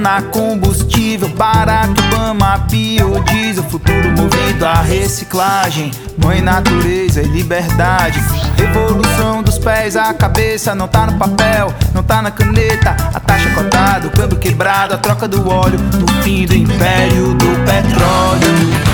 [0.00, 5.90] cana, combustível barato, Bama, biodiesel, futuro movido à reciclagem.
[6.22, 8.18] Mãe natureza e liberdade.
[8.56, 12.96] Revolução dos pés à cabeça, não tá no papel, não tá na caneta.
[13.14, 17.46] A taxa cotada, o câmbio quebrado, a troca do óleo, no fim do império do
[17.64, 18.89] petróleo.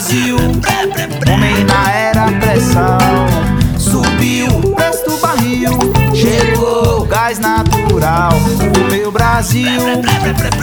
[0.00, 0.38] Brasil.
[1.30, 2.96] Homem na era pressão,
[3.78, 5.72] subiu o preço do barril,
[6.14, 9.78] chegou gás natural no meu Brasil.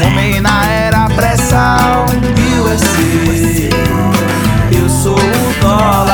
[0.04, 2.06] Homem na era pressão,
[2.64, 3.70] USA.
[4.72, 6.07] Eu sou o dólar,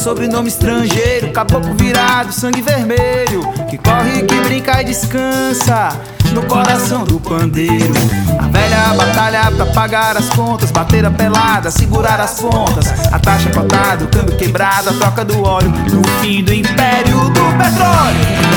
[0.00, 5.90] sobrenome estrangeiro, caboclo virado, sangue vermelho, que corre, que brinca e descansa
[6.32, 7.92] no coração do pandeiro.
[8.38, 13.50] A velha batalha pra pagar as contas, bater a pelada, segurar as pontas, a taxa
[13.50, 18.49] cotada, o câmbio quebrado, a troca do óleo, no fim do império do petróleo.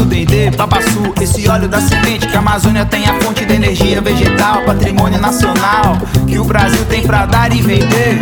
[0.00, 4.00] Do Dendê, Babaçu, esse óleo da semente Que a Amazônia tem a fonte de energia
[4.00, 8.18] vegetal Patrimônio nacional que o Brasil tem pra dar e vender.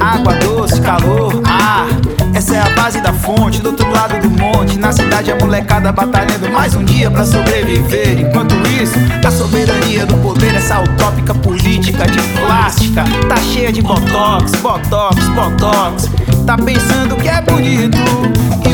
[0.00, 1.86] Água doce, calor, ar
[2.34, 5.90] Essa é a base da fonte, do outro lado do monte Na cidade a molecada
[5.90, 8.20] batalhando mais um dia pra sobreviver.
[8.20, 8.94] Enquanto isso,
[9.26, 16.10] a soberania do poder Essa utópica política de plástica Tá cheia de botox, botox, botox.
[16.44, 17.98] Tá pensando que é bonito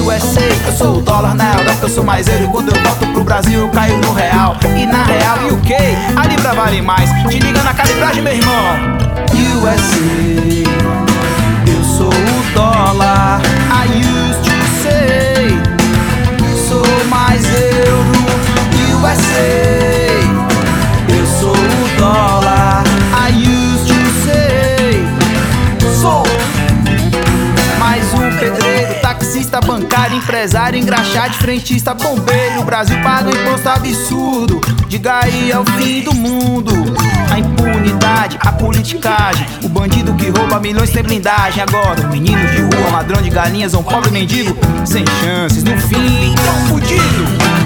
[0.08, 3.24] USA, eu sou o dólar na Europa, eu sou mais ele Quando eu volto pro
[3.24, 4.56] Brasil eu caio no real.
[4.76, 5.74] E na real UK,
[6.16, 7.10] a libra vale mais.
[7.30, 8.98] Te liga na calibragem meu irmão.
[9.62, 10.70] USA,
[11.66, 13.40] eu sou o dólar.
[13.70, 14.17] I
[29.28, 32.60] taxista, bancário, empresário, engraxate, frentista, bombeiro.
[32.60, 34.60] O Brasil paga um imposto absurdo.
[34.88, 36.72] Diga aí, é o fim do mundo.
[37.30, 39.46] A impunidade, a politicagem.
[39.62, 41.62] O bandido que rouba milhões sem blindagem.
[41.62, 44.56] Agora, o menino de rua, ladrão de galinhas, um pobre mendigo.
[44.86, 47.57] Sem chances, no fim, tão fudido.